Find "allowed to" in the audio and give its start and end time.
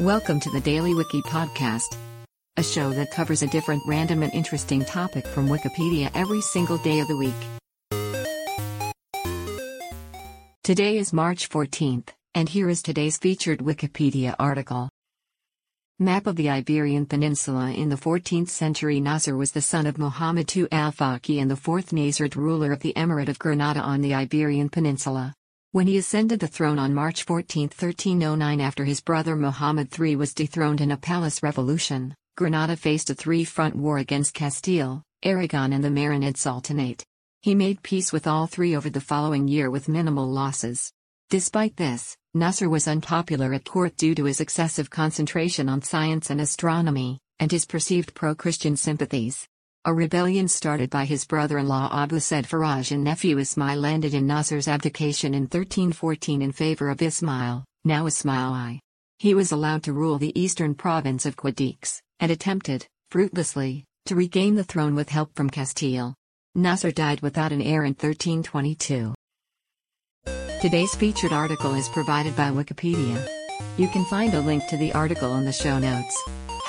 59.52-59.94